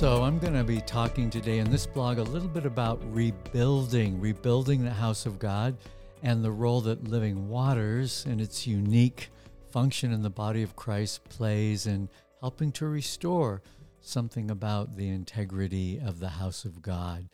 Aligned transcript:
So, 0.00 0.22
I'm 0.22 0.38
going 0.38 0.54
to 0.54 0.64
be 0.64 0.80
talking 0.80 1.28
today 1.28 1.58
in 1.58 1.70
this 1.70 1.84
blog 1.84 2.16
a 2.16 2.22
little 2.22 2.48
bit 2.48 2.64
about 2.64 3.02
rebuilding, 3.14 4.18
rebuilding 4.18 4.82
the 4.82 4.90
house 4.90 5.26
of 5.26 5.38
God, 5.38 5.76
and 6.22 6.42
the 6.42 6.50
role 6.50 6.80
that 6.80 7.08
Living 7.08 7.50
Waters 7.50 8.24
and 8.26 8.40
its 8.40 8.66
unique 8.66 9.28
function 9.70 10.10
in 10.10 10.22
the 10.22 10.30
body 10.30 10.62
of 10.62 10.74
Christ 10.74 11.24
plays 11.24 11.86
in 11.86 12.08
helping 12.40 12.72
to 12.72 12.86
restore 12.86 13.60
something 14.00 14.50
about 14.50 14.96
the 14.96 15.10
integrity 15.10 16.00
of 16.02 16.18
the 16.18 16.30
house 16.30 16.64
of 16.64 16.80
God. 16.80 17.28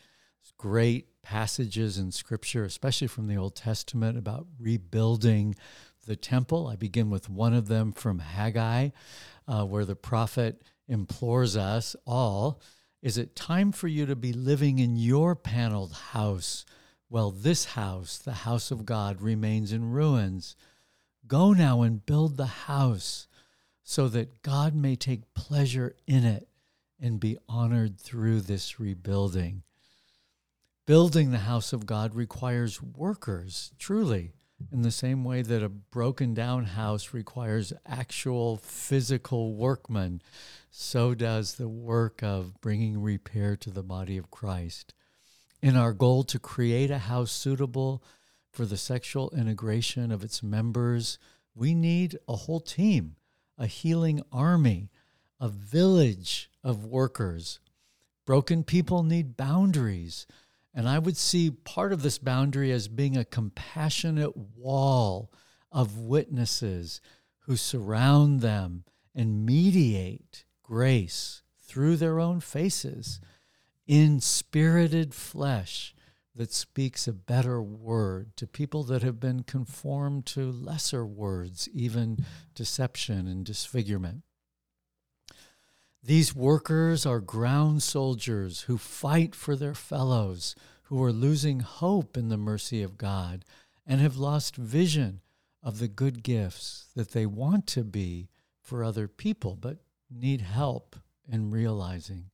Great 0.59 1.23
passages 1.23 1.99
in 1.99 2.11
Scripture, 2.11 2.65
especially 2.65 3.07
from 3.07 3.29
the 3.29 3.37
Old 3.37 3.55
Testament, 3.55 4.19
about 4.19 4.45
rebuilding 4.59 5.55
the 6.07 6.17
temple. 6.17 6.67
I 6.69 6.77
begin 6.77 7.11
with 7.11 7.29
one 7.29 7.55
of 7.55 7.69
them 7.69 7.93
from 7.93 8.21
Haggai, 8.21 8.91
uh, 9.47 9.65
where 9.65 9.85
the 9.85 9.97
prophet 9.97 10.63
implores 10.89 11.57
us 11.57 11.97
all 12.07 12.61
Is 13.03 13.19
it 13.19 13.37
time 13.37 13.71
for 13.73 13.87
you 13.89 14.07
to 14.07 14.17
be 14.17 14.33
living 14.33 14.79
in 14.79 14.97
your 14.97 15.37
paneled 15.37 15.93
house? 15.93 16.65
Well, 17.09 17.31
this 17.31 17.65
house, 17.67 18.19
the 18.19 18.33
house 18.33 18.71
of 18.71 18.85
God, 18.85 19.21
remains 19.21 19.71
in 19.71 19.91
ruins. 19.91 20.57
Go 21.27 21.53
now 21.53 21.83
and 21.83 22.05
build 22.05 22.37
the 22.37 22.47
house 22.47 23.29
so 23.85 24.09
that 24.09 24.43
God 24.43 24.75
may 24.75 24.97
take 24.97 25.35
pleasure 25.35 25.95
in 26.07 26.25
it 26.25 26.49
and 27.01 27.21
be 27.21 27.39
honored 27.49 28.01
through 28.01 28.41
this 28.41 28.81
rebuilding. 28.81 29.63
Building 30.87 31.31
the 31.31 31.39
house 31.39 31.73
of 31.73 31.87
God 31.87 32.15
requires 32.15 32.83
workers, 32.83 33.73
truly 33.79 34.33
in 34.73 34.83
the 34.83 34.91
same 34.91 35.25
way 35.25 35.43
that 35.43 35.63
a 35.63 35.69
broken 35.69 36.35
down 36.35 36.65
house 36.65 37.13
requires 37.13 37.73
actual 37.87 38.57
physical 38.57 39.55
workmen, 39.55 40.23
so 40.71 41.15
does 41.15 41.55
the 41.55 41.69
work 41.69 42.23
of 42.23 42.61
bringing 42.61 43.01
repair 43.01 43.57
to 43.57 43.71
the 43.71 43.83
body 43.83 44.17
of 44.17 44.31
Christ. 44.31 44.95
In 45.63 45.77
our 45.77 45.93
goal 45.93 46.25
to 46.25 46.39
create 46.39 46.91
a 46.91 46.99
house 46.99 47.33
suitable 47.33 48.03
for 48.51 48.65
the 48.65 48.77
sexual 48.77 49.31
integration 49.37 50.11
of 50.11 50.23
its 50.23 50.43
members, 50.43 51.19
we 51.55 51.75
need 51.75 52.19
a 52.29 52.37
whole 52.37 52.61
team, 52.61 53.17
a 53.59 53.67
healing 53.67 54.23
army, 54.33 54.91
a 55.41 55.49
village 55.49 56.51
of 56.63 56.85
workers. 56.85 57.61
Broken 58.25 58.65
people 58.65 59.03
need 59.03 59.37
boundaries 59.37 60.27
and 60.77 60.87
I 60.87 60.99
would 60.99 61.17
see 61.17 61.51
part 61.51 61.95
of 61.95 62.03
this 62.03 62.19
boundary 62.19 62.71
as 62.71 62.87
being 62.87 63.17
a 63.17 63.25
compassionate 63.25 64.37
wall 64.37 65.33
of 65.73 65.99
witnesses 65.99 67.01
who 67.47 67.57
surround 67.57 68.43
them 68.43 68.85
and 69.15 69.47
mediate 69.47 70.45
grace 70.63 71.43
through 71.63 71.97
their 71.97 72.21
own 72.21 72.41
faces 72.41 73.21
in 73.87 74.21
spirited 74.21 75.15
flesh 75.15 75.95
that 76.35 76.53
speaks 76.53 77.09
a 77.09 77.13
better 77.15 77.63
word 77.63 78.37
to 78.37 78.47
people 78.47 78.85
that 78.85 79.03
have 79.03 79.19
been 79.19 79.43
conformed 79.45 80.27
to 80.27 80.53
lesser 80.53 81.07
words, 81.07 81.67
even 81.73 82.19
deception 82.55 83.27
and 83.27 83.47
disfigurement. 83.47 84.23
These 86.07 86.37
workers 86.37 87.05
are 87.05 87.19
ground 87.19 87.83
soldiers 87.83 88.61
who 88.63 88.79
fight 88.79 89.35
for 89.35 89.57
their 89.57 89.75
fellows 89.75 90.55
who 90.85 91.03
are 91.03 91.11
losing 91.11 91.59
hope 91.59 92.17
in 92.17 92.29
the 92.29 92.37
mercy 92.37 92.81
of 92.81 92.97
God 92.97 93.45
and 93.85 94.01
have 94.01 94.17
lost 94.17 94.55
vision 94.55 95.21
of 95.65 95.81
the 95.81 95.89
good 95.89 96.23
gifts 96.23 96.87
that 96.95 97.11
they 97.11 97.27
want 97.27 97.67
to 97.69 97.83
be 97.83 98.29
for 98.61 98.85
other 98.85 99.09
people 99.09 99.57
but 99.61 99.79
need 100.09 100.43
help 100.43 100.95
in 101.29 101.51
realizing. 101.51 102.31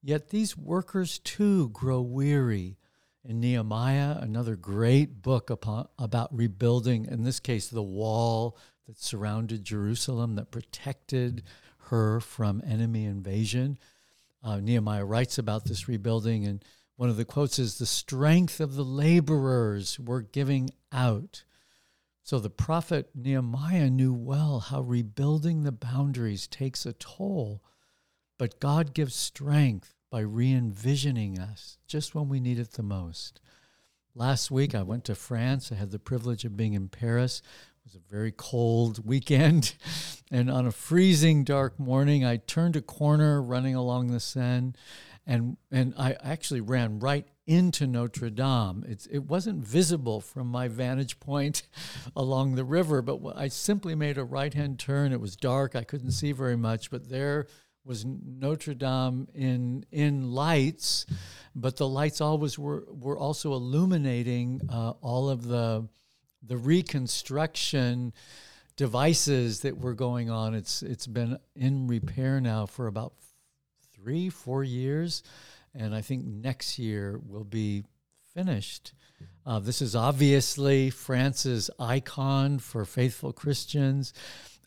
Yet 0.00 0.28
these 0.28 0.56
workers 0.56 1.18
too 1.18 1.70
grow 1.70 2.00
weary. 2.00 2.78
In 3.24 3.40
Nehemiah, 3.40 4.18
another 4.20 4.54
great 4.54 5.22
book 5.22 5.50
upon, 5.50 5.88
about 5.98 6.32
rebuilding, 6.32 7.06
in 7.06 7.24
this 7.24 7.40
case, 7.40 7.66
the 7.66 7.82
wall 7.82 8.56
that 8.86 9.02
surrounded 9.02 9.64
Jerusalem 9.64 10.36
that 10.36 10.52
protected 10.52 11.42
her 11.88 12.20
from 12.20 12.62
enemy 12.66 13.04
invasion. 13.04 13.78
Uh, 14.42 14.58
Nehemiah 14.58 15.04
writes 15.04 15.38
about 15.38 15.64
this 15.64 15.88
rebuilding, 15.88 16.44
and 16.44 16.64
one 16.96 17.08
of 17.08 17.16
the 17.16 17.24
quotes 17.24 17.58
is 17.58 17.78
The 17.78 17.86
strength 17.86 18.60
of 18.60 18.74
the 18.74 18.84
laborers 18.84 19.98
were 19.98 20.22
giving 20.22 20.70
out. 20.92 21.44
So 22.22 22.38
the 22.38 22.50
prophet 22.50 23.10
Nehemiah 23.14 23.90
knew 23.90 24.12
well 24.12 24.60
how 24.60 24.80
rebuilding 24.80 25.62
the 25.62 25.72
boundaries 25.72 26.48
takes 26.48 26.84
a 26.84 26.92
toll, 26.92 27.62
but 28.38 28.58
God 28.60 28.94
gives 28.94 29.14
strength 29.14 29.94
by 30.10 30.20
re 30.20 30.52
envisioning 30.52 31.38
us 31.38 31.78
just 31.86 32.14
when 32.14 32.28
we 32.28 32.40
need 32.40 32.58
it 32.58 32.72
the 32.72 32.82
most. 32.82 33.40
Last 34.18 34.50
week, 34.50 34.74
I 34.74 34.82
went 34.82 35.04
to 35.04 35.14
France. 35.14 35.70
I 35.70 35.74
had 35.74 35.90
the 35.90 35.98
privilege 35.98 36.46
of 36.46 36.56
being 36.56 36.72
in 36.72 36.88
Paris 36.88 37.42
It 37.44 37.84
was 37.84 37.94
a 37.96 38.10
very 38.10 38.32
cold 38.32 39.06
weekend. 39.06 39.74
and 40.30 40.50
on 40.50 40.66
a 40.66 40.72
freezing 40.72 41.44
dark 41.44 41.78
morning, 41.78 42.24
I 42.24 42.38
turned 42.38 42.76
a 42.76 42.80
corner 42.80 43.42
running 43.42 43.74
along 43.74 44.06
the 44.06 44.18
Seine. 44.18 44.72
And, 45.26 45.58
and 45.70 45.92
I 45.98 46.16
actually 46.22 46.62
ran 46.62 46.98
right 46.98 47.28
into 47.46 47.86
Notre 47.86 48.30
Dame. 48.30 48.86
It's, 48.88 49.04
it 49.04 49.24
wasn't 49.24 49.66
visible 49.66 50.22
from 50.22 50.46
my 50.46 50.66
vantage 50.66 51.20
point 51.20 51.64
along 52.16 52.54
the 52.54 52.64
river, 52.64 53.02
but 53.02 53.20
I 53.36 53.48
simply 53.48 53.94
made 53.94 54.16
a 54.16 54.24
right 54.24 54.54
hand 54.54 54.78
turn. 54.78 55.12
It 55.12 55.20
was 55.20 55.36
dark, 55.36 55.76
I 55.76 55.84
couldn't 55.84 56.12
see 56.12 56.32
very 56.32 56.56
much, 56.56 56.90
but 56.90 57.10
there 57.10 57.48
was 57.86 58.04
Notre 58.04 58.74
Dame 58.74 59.28
in 59.34 59.86
in 59.92 60.32
lights, 60.32 61.06
but 61.54 61.76
the 61.76 61.88
lights 61.88 62.20
always 62.20 62.58
were 62.58 62.84
were 62.90 63.16
also 63.16 63.52
illuminating 63.52 64.60
uh, 64.68 64.94
all 65.00 65.30
of 65.30 65.46
the 65.46 65.88
the 66.42 66.56
reconstruction 66.56 68.12
devices 68.76 69.60
that 69.60 69.78
were 69.78 69.94
going 69.94 70.30
on. 70.30 70.54
It's 70.54 70.82
it's 70.82 71.06
been 71.06 71.38
in 71.54 71.86
repair 71.86 72.40
now 72.40 72.66
for 72.66 72.88
about 72.88 73.14
three, 73.94 74.28
four 74.28 74.64
years, 74.64 75.22
and 75.74 75.94
I 75.94 76.02
think 76.02 76.26
next 76.26 76.78
year 76.78 77.20
will 77.24 77.44
be 77.44 77.84
finished. 78.34 78.92
Uh, 79.46 79.60
this 79.60 79.80
is 79.80 79.94
obviously 79.94 80.90
France's 80.90 81.70
icon 81.78 82.58
for 82.58 82.84
faithful 82.84 83.32
Christians. 83.32 84.12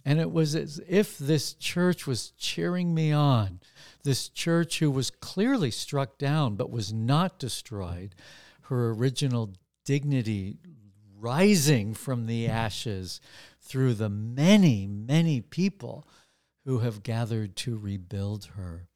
And 0.10 0.20
it 0.20 0.32
was 0.32 0.56
as 0.56 0.82
if 0.88 1.20
this 1.20 1.54
church 1.54 2.08
was 2.08 2.32
cheering 2.32 2.96
me 2.96 3.12
on. 3.12 3.60
This 4.04 4.28
church 4.28 4.80
who 4.80 4.90
was 4.90 5.12
clearly 5.12 5.70
struck 5.70 6.18
down 6.18 6.56
but 6.56 6.72
was 6.72 6.92
not 6.92 7.38
destroyed. 7.38 8.16
Her 8.62 8.90
original 8.90 9.54
dignity 9.86 10.58
rising 11.16 11.94
from 11.94 12.26
the 12.26 12.48
ashes 12.48 13.22
through 13.62 13.94
the 13.94 14.10
many, 14.10 14.88
many 14.88 15.42
people 15.42 16.08
who 16.66 16.80
have 16.80 17.04
gathered 17.04 17.56
to 17.58 17.78
rebuild 17.78 18.46
her. 18.56 18.88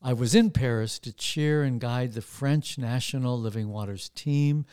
I 0.00 0.14
was 0.14 0.34
in 0.34 0.50
Paris 0.50 0.98
to 1.00 1.12
cheer 1.12 1.62
and 1.62 1.78
guide 1.78 2.14
the 2.14 2.22
French 2.22 2.78
National 2.78 3.38
Living 3.38 3.68
Waters 3.68 4.08
team. 4.08 4.64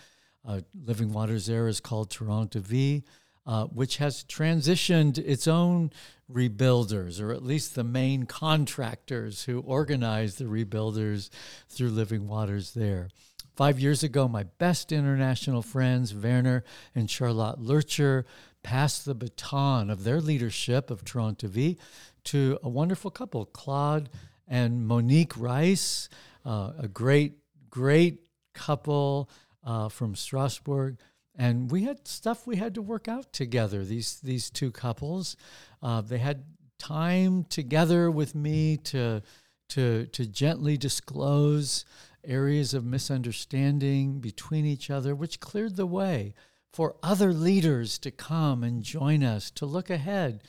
Uh, 0.47 0.61
Living 0.73 1.11
Waters 1.11 1.47
there 1.47 1.67
is 1.67 1.81
called 1.81 2.09
Torrent 2.09 2.51
de 2.51 2.61
Vie, 2.61 3.03
uh, 3.49 3.65
which 3.65 3.97
has 3.97 4.23
transitioned 4.25 5.17
its 5.17 5.47
own 5.47 5.91
rebuilders, 6.31 7.19
or 7.19 7.31
at 7.31 7.43
least 7.43 7.73
the 7.73 7.83
main 7.83 8.27
contractors 8.27 9.45
who 9.45 9.61
organize 9.61 10.35
the 10.35 10.45
rebuilders 10.45 11.31
through 11.67 11.89
Living 11.89 12.27
Waters 12.27 12.75
there. 12.75 13.09
Five 13.55 13.79
years 13.79 14.03
ago, 14.03 14.27
my 14.27 14.43
best 14.43 14.91
international 14.91 15.63
friends, 15.63 16.13
Werner 16.13 16.63
and 16.93 17.09
Charlotte 17.09 17.59
Loertscher, 17.59 18.23
passed 18.61 19.05
the 19.05 19.15
baton 19.15 19.89
of 19.89 20.03
their 20.03 20.21
leadership 20.21 20.91
of 20.91 21.03
Torrent 21.03 21.39
de 21.39 21.47
Vie 21.47 21.77
to 22.25 22.59
a 22.61 22.69
wonderful 22.69 23.09
couple, 23.09 23.45
Claude 23.45 24.09
and 24.47 24.87
Monique 24.87 25.35
Rice, 25.35 26.07
uh, 26.45 26.73
a 26.77 26.87
great, 26.87 27.39
great 27.71 28.19
couple 28.53 29.27
uh, 29.63 29.89
from 29.89 30.13
Strasbourg. 30.13 30.99
And 31.39 31.71
we 31.71 31.83
had 31.83 32.05
stuff 32.05 32.45
we 32.45 32.57
had 32.57 32.75
to 32.75 32.81
work 32.81 33.07
out 33.07 33.31
together, 33.31 33.85
these, 33.85 34.19
these 34.19 34.49
two 34.49 34.71
couples. 34.71 35.37
Uh, 35.81 36.01
they 36.01 36.17
had 36.17 36.43
time 36.77 37.45
together 37.45 38.11
with 38.11 38.35
me 38.35 38.75
to, 38.75 39.23
to, 39.69 40.05
to 40.07 40.25
gently 40.25 40.75
disclose 40.75 41.85
areas 42.25 42.73
of 42.73 42.83
misunderstanding 42.83 44.19
between 44.19 44.65
each 44.65 44.89
other, 44.89 45.15
which 45.15 45.39
cleared 45.39 45.77
the 45.77 45.85
way 45.85 46.33
for 46.73 46.97
other 47.01 47.31
leaders 47.31 47.97
to 47.99 48.11
come 48.11 48.61
and 48.61 48.83
join 48.83 49.23
us 49.23 49.49
to 49.51 49.65
look 49.65 49.89
ahead 49.89 50.43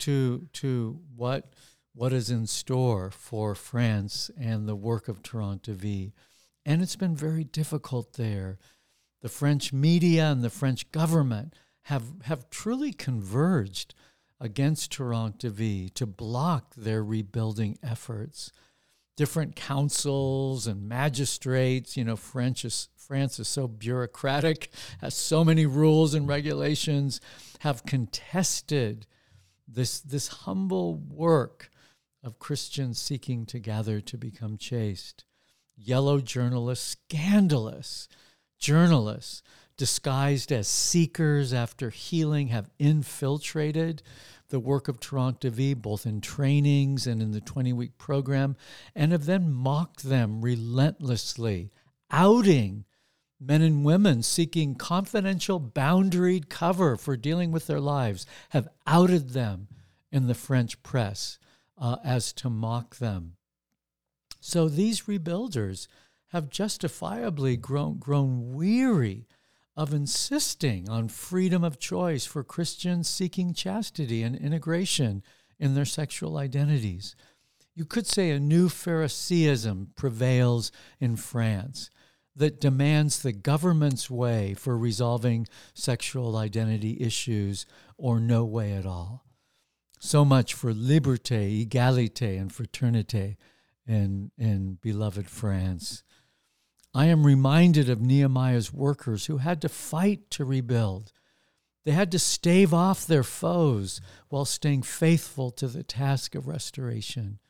to, 0.00 0.46
to 0.52 1.00
what, 1.16 1.54
what 1.94 2.12
is 2.12 2.30
in 2.30 2.46
store 2.46 3.10
for 3.10 3.54
France 3.54 4.30
and 4.38 4.68
the 4.68 4.76
work 4.76 5.08
of 5.08 5.22
Torrent 5.22 5.62
de 5.62 5.72
Vie. 5.72 6.12
And 6.66 6.82
it's 6.82 6.96
been 6.96 7.16
very 7.16 7.44
difficult 7.44 8.14
there. 8.14 8.58
The 9.24 9.30
French 9.30 9.72
media 9.72 10.30
and 10.30 10.44
the 10.44 10.50
French 10.50 10.92
government 10.92 11.54
have, 11.84 12.04
have 12.24 12.50
truly 12.50 12.92
converged 12.92 13.94
against 14.38 14.94
Vie 14.94 15.88
to 15.94 16.04
block 16.04 16.74
their 16.74 17.02
rebuilding 17.02 17.78
efforts. 17.82 18.52
different 19.16 19.56
councils 19.56 20.66
and 20.66 20.86
magistrates. 20.86 21.96
You 21.96 22.04
know, 22.04 22.16
French 22.16 22.66
is, 22.66 22.90
France 22.96 23.38
is 23.38 23.48
so 23.48 23.66
bureaucratic, 23.66 24.70
has 25.00 25.14
so 25.14 25.42
many 25.42 25.64
rules 25.64 26.12
and 26.12 26.28
regulations, 26.28 27.22
have 27.60 27.86
contested 27.86 29.06
this, 29.66 30.00
this 30.00 30.28
humble 30.28 30.96
work 30.96 31.70
of 32.22 32.38
Christians 32.38 33.00
seeking 33.00 33.46
to 33.46 33.58
gather 33.58 34.02
to 34.02 34.18
become 34.18 34.58
chaste. 34.58 35.24
Yellow 35.74 36.20
journalists, 36.20 36.98
scandalous 37.08 38.06
journalists 38.64 39.42
disguised 39.76 40.50
as 40.50 40.66
seekers 40.66 41.52
after 41.52 41.90
healing 41.90 42.48
have 42.48 42.70
infiltrated 42.78 44.02
the 44.48 44.58
work 44.58 44.88
of 44.88 44.98
Torrent 44.98 45.38
de 45.40 45.50
Vie, 45.50 45.74
both 45.74 46.06
in 46.06 46.22
trainings 46.22 47.06
and 47.06 47.20
in 47.20 47.32
the 47.32 47.42
20 47.42 47.74
week 47.74 47.98
program, 47.98 48.56
and 48.94 49.12
have 49.12 49.26
then 49.26 49.52
mocked 49.52 50.04
them 50.04 50.40
relentlessly, 50.40 51.72
outing 52.10 52.86
men 53.38 53.60
and 53.60 53.84
women 53.84 54.22
seeking 54.22 54.74
confidential, 54.74 55.60
boundaried 55.60 56.48
cover 56.48 56.96
for 56.96 57.18
dealing 57.18 57.52
with 57.52 57.66
their 57.66 57.80
lives, 57.80 58.24
have 58.50 58.68
outed 58.86 59.30
them 59.30 59.68
in 60.10 60.26
the 60.26 60.34
French 60.34 60.82
press 60.82 61.38
uh, 61.76 61.96
as 62.02 62.32
to 62.32 62.48
mock 62.48 62.96
them. 62.96 63.36
So 64.40 64.70
these 64.70 65.02
rebuilders 65.02 65.86
have 66.34 66.50
justifiably 66.50 67.56
grown, 67.56 67.96
grown 67.96 68.52
weary 68.52 69.28
of 69.76 69.94
insisting 69.94 70.88
on 70.88 71.06
freedom 71.06 71.62
of 71.62 71.78
choice 71.78 72.26
for 72.26 72.42
Christians 72.42 73.06
seeking 73.08 73.54
chastity 73.54 74.24
and 74.24 74.34
integration 74.34 75.22
in 75.60 75.76
their 75.76 75.84
sexual 75.84 76.36
identities. 76.36 77.14
You 77.76 77.84
could 77.84 78.08
say 78.08 78.30
a 78.30 78.40
new 78.40 78.68
Phariseeism 78.68 79.92
prevails 79.94 80.72
in 80.98 81.14
France 81.14 81.88
that 82.34 82.60
demands 82.60 83.22
the 83.22 83.32
government's 83.32 84.10
way 84.10 84.54
for 84.54 84.76
resolving 84.76 85.46
sexual 85.72 86.36
identity 86.36 86.96
issues 87.00 87.64
or 87.96 88.18
no 88.18 88.44
way 88.44 88.72
at 88.72 88.86
all. 88.86 89.24
So 90.00 90.24
much 90.24 90.52
for 90.52 90.72
liberté, 90.72 91.64
égalité, 91.64 92.40
and 92.40 92.50
fraternité 92.50 93.36
in, 93.86 94.32
in 94.36 94.78
beloved 94.82 95.30
France. 95.30 96.02
I 96.94 97.06
am 97.06 97.26
reminded 97.26 97.90
of 97.90 98.00
Nehemiah's 98.00 98.72
workers 98.72 99.26
who 99.26 99.38
had 99.38 99.60
to 99.62 99.68
fight 99.68 100.30
to 100.30 100.44
rebuild. 100.44 101.12
They 101.84 101.90
had 101.90 102.12
to 102.12 102.18
stave 102.20 102.72
off 102.72 103.06
their 103.06 103.24
foes 103.24 104.00
while 104.28 104.44
staying 104.44 104.82
faithful 104.82 105.50
to 105.52 105.66
the 105.66 105.82
task 105.82 106.36
of 106.36 106.46
restoration. 106.46 107.40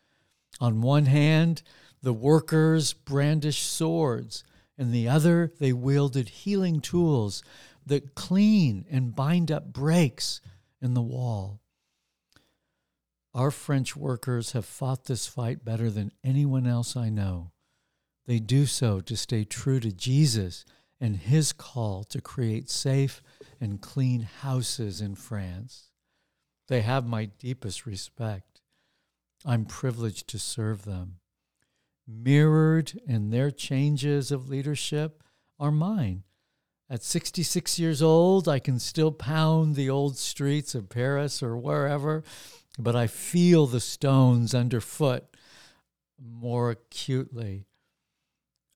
On 0.60 0.80
one 0.80 1.06
hand, 1.06 1.62
the 2.02 2.14
workers 2.14 2.94
brandished 2.94 3.70
swords, 3.70 4.44
and 4.78 4.92
the 4.92 5.08
other, 5.08 5.52
they 5.60 5.72
wielded 5.72 6.28
healing 6.30 6.80
tools 6.80 7.42
that 7.86 8.14
clean 8.14 8.86
and 8.90 9.14
bind 9.14 9.52
up 9.52 9.72
breaks 9.72 10.40
in 10.80 10.94
the 10.94 11.02
wall. 11.02 11.60
Our 13.34 13.50
French 13.50 13.94
workers 13.94 14.52
have 14.52 14.64
fought 14.64 15.04
this 15.04 15.26
fight 15.26 15.64
better 15.64 15.90
than 15.90 16.12
anyone 16.22 16.66
else 16.66 16.96
I 16.96 17.10
know. 17.10 17.50
They 18.26 18.38
do 18.38 18.66
so 18.66 19.00
to 19.00 19.16
stay 19.16 19.44
true 19.44 19.80
to 19.80 19.92
Jesus 19.92 20.64
and 21.00 21.16
his 21.16 21.52
call 21.52 22.04
to 22.04 22.20
create 22.20 22.70
safe 22.70 23.22
and 23.60 23.80
clean 23.80 24.22
houses 24.22 25.00
in 25.00 25.14
France. 25.14 25.90
They 26.68 26.80
have 26.80 27.06
my 27.06 27.26
deepest 27.26 27.84
respect. 27.84 28.62
I'm 29.44 29.66
privileged 29.66 30.28
to 30.28 30.38
serve 30.38 30.84
them. 30.84 31.16
Mirrored 32.06 32.98
in 33.06 33.30
their 33.30 33.50
changes 33.50 34.30
of 34.30 34.48
leadership 34.48 35.22
are 35.58 35.70
mine. 35.70 36.22
At 36.88 37.02
66 37.02 37.78
years 37.78 38.02
old, 38.02 38.46
I 38.48 38.58
can 38.58 38.78
still 38.78 39.12
pound 39.12 39.74
the 39.74 39.88
old 39.88 40.16
streets 40.16 40.74
of 40.74 40.88
Paris 40.88 41.42
or 41.42 41.56
wherever, 41.56 42.22
but 42.78 42.94
I 42.94 43.06
feel 43.06 43.66
the 43.66 43.80
stones 43.80 44.54
underfoot 44.54 45.24
more 46.18 46.70
acutely. 46.70 47.66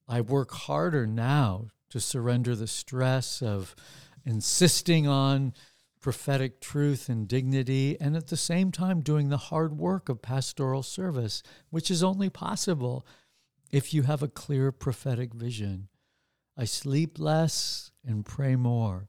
I 0.08 0.22
work 0.22 0.52
harder 0.52 1.06
now 1.06 1.68
to 1.90 2.00
surrender 2.00 2.56
the 2.56 2.66
stress 2.66 3.42
of 3.42 3.76
insisting 4.24 5.06
on 5.06 5.52
prophetic 6.00 6.60
truth 6.60 7.08
and 7.08 7.26
dignity, 7.28 7.96
and 8.00 8.16
at 8.16 8.28
the 8.28 8.36
same 8.36 8.70
time 8.70 9.00
doing 9.00 9.28
the 9.28 9.36
hard 9.36 9.76
work 9.76 10.08
of 10.08 10.22
pastoral 10.22 10.82
service, 10.82 11.42
which 11.70 11.90
is 11.90 12.02
only 12.02 12.30
possible 12.30 13.06
if 13.70 13.92
you 13.92 14.02
have 14.02 14.22
a 14.22 14.28
clear 14.28 14.72
prophetic 14.72 15.34
vision. 15.34 15.88
I 16.56 16.64
sleep 16.64 17.18
less 17.18 17.90
and 18.04 18.24
pray 18.24 18.56
more. 18.56 19.08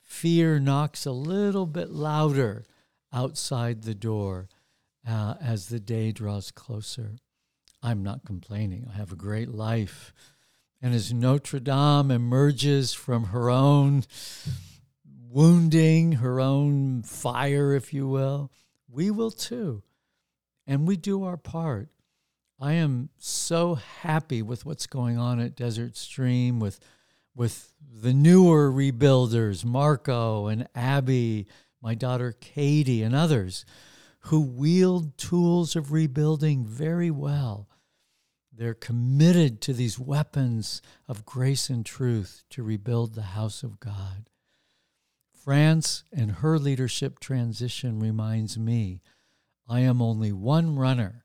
Fear 0.00 0.60
knocks 0.60 1.06
a 1.06 1.12
little 1.12 1.66
bit 1.66 1.90
louder 1.90 2.64
outside 3.12 3.82
the 3.82 3.94
door 3.94 4.48
uh, 5.06 5.34
as 5.40 5.68
the 5.68 5.80
day 5.80 6.12
draws 6.12 6.50
closer. 6.50 7.16
I'm 7.84 8.02
not 8.02 8.24
complaining. 8.24 8.86
I 8.90 8.96
have 8.96 9.12
a 9.12 9.16
great 9.16 9.50
life. 9.50 10.14
And 10.80 10.94
as 10.94 11.12
Notre 11.12 11.60
Dame 11.60 12.10
emerges 12.10 12.94
from 12.94 13.24
her 13.24 13.50
own 13.50 14.04
wounding, 15.28 16.12
her 16.12 16.40
own 16.40 17.02
fire, 17.02 17.74
if 17.74 17.92
you 17.92 18.08
will, 18.08 18.50
we 18.88 19.10
will 19.10 19.30
too. 19.30 19.82
And 20.66 20.88
we 20.88 20.96
do 20.96 21.24
our 21.24 21.36
part. 21.36 21.90
I 22.58 22.72
am 22.72 23.10
so 23.18 23.74
happy 23.74 24.40
with 24.40 24.64
what's 24.64 24.86
going 24.86 25.18
on 25.18 25.38
at 25.38 25.54
Desert 25.54 25.98
Stream 25.98 26.60
with 26.60 26.80
with 27.36 27.74
the 28.00 28.14
newer 28.14 28.72
rebuilders, 28.72 29.62
Marco 29.62 30.46
and 30.46 30.68
Abby, 30.74 31.48
my 31.82 31.94
daughter 31.94 32.32
Katie, 32.40 33.02
and 33.02 33.14
others 33.14 33.66
who 34.20 34.40
wield 34.40 35.18
tools 35.18 35.76
of 35.76 35.92
rebuilding 35.92 36.64
very 36.64 37.10
well. 37.10 37.68
They're 38.56 38.74
committed 38.74 39.60
to 39.62 39.72
these 39.72 39.98
weapons 39.98 40.80
of 41.08 41.26
grace 41.26 41.68
and 41.68 41.84
truth 41.84 42.44
to 42.50 42.62
rebuild 42.62 43.14
the 43.14 43.22
house 43.22 43.64
of 43.64 43.80
God. 43.80 44.30
France 45.32 46.04
and 46.12 46.30
her 46.30 46.58
leadership 46.58 47.18
transition 47.18 47.98
reminds 47.98 48.56
me 48.56 49.00
I 49.68 49.80
am 49.80 50.00
only 50.00 50.30
one 50.30 50.76
runner, 50.76 51.24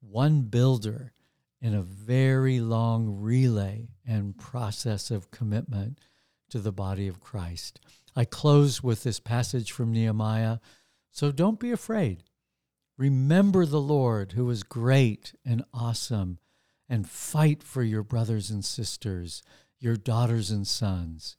one 0.00 0.42
builder 0.42 1.12
in 1.60 1.72
a 1.74 1.82
very 1.82 2.58
long 2.60 3.20
relay 3.20 3.88
and 4.06 4.36
process 4.36 5.10
of 5.10 5.30
commitment 5.30 5.98
to 6.50 6.58
the 6.58 6.72
body 6.72 7.06
of 7.06 7.20
Christ. 7.20 7.80
I 8.16 8.24
close 8.24 8.82
with 8.82 9.04
this 9.04 9.20
passage 9.20 9.70
from 9.70 9.92
Nehemiah. 9.92 10.58
So 11.10 11.30
don't 11.30 11.60
be 11.60 11.70
afraid. 11.70 12.24
Remember 12.98 13.66
the 13.66 13.80
Lord 13.80 14.32
who 14.32 14.48
is 14.50 14.62
great 14.62 15.34
and 15.44 15.64
awesome 15.72 16.38
and 16.88 17.08
fight 17.08 17.62
for 17.62 17.82
your 17.82 18.02
brothers 18.02 18.50
and 18.50 18.64
sisters, 18.64 19.42
your 19.78 19.96
daughters 19.96 20.50
and 20.50 20.66
sons, 20.66 21.36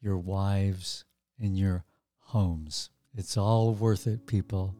your 0.00 0.18
wives, 0.18 1.04
and 1.38 1.56
your 1.56 1.84
homes. 2.18 2.90
It's 3.14 3.36
all 3.36 3.74
worth 3.74 4.06
it, 4.06 4.26
people. 4.26 4.74